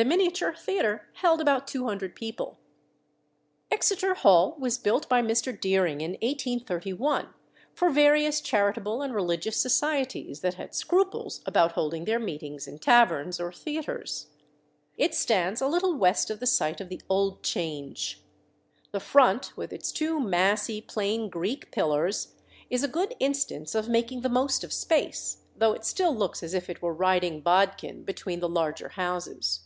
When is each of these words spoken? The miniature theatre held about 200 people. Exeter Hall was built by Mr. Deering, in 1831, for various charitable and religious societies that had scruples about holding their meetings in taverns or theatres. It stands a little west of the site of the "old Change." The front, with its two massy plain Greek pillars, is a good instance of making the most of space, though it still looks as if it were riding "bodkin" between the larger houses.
The 0.00 0.04
miniature 0.04 0.54
theatre 0.54 1.08
held 1.14 1.40
about 1.40 1.66
200 1.66 2.14
people. 2.14 2.56
Exeter 3.68 4.14
Hall 4.14 4.54
was 4.56 4.78
built 4.78 5.08
by 5.08 5.20
Mr. 5.22 5.60
Deering, 5.60 6.00
in 6.00 6.12
1831, 6.12 7.26
for 7.74 7.90
various 7.90 8.40
charitable 8.40 9.02
and 9.02 9.12
religious 9.12 9.56
societies 9.56 10.38
that 10.42 10.54
had 10.54 10.72
scruples 10.72 11.40
about 11.46 11.72
holding 11.72 12.04
their 12.04 12.20
meetings 12.20 12.68
in 12.68 12.78
taverns 12.78 13.40
or 13.40 13.52
theatres. 13.52 14.28
It 14.96 15.16
stands 15.16 15.60
a 15.60 15.66
little 15.66 15.96
west 15.96 16.30
of 16.30 16.38
the 16.38 16.46
site 16.46 16.80
of 16.80 16.90
the 16.90 17.00
"old 17.08 17.42
Change." 17.42 18.22
The 18.92 19.00
front, 19.00 19.56
with 19.56 19.72
its 19.72 19.90
two 19.90 20.20
massy 20.20 20.80
plain 20.80 21.28
Greek 21.28 21.72
pillars, 21.72 22.36
is 22.70 22.84
a 22.84 22.88
good 22.88 23.16
instance 23.18 23.74
of 23.74 23.88
making 23.88 24.20
the 24.20 24.28
most 24.28 24.62
of 24.62 24.72
space, 24.72 25.38
though 25.56 25.72
it 25.72 25.84
still 25.84 26.14
looks 26.14 26.44
as 26.44 26.54
if 26.54 26.70
it 26.70 26.80
were 26.82 26.94
riding 26.94 27.40
"bodkin" 27.40 28.04
between 28.04 28.38
the 28.38 28.48
larger 28.48 28.90
houses. 28.90 29.64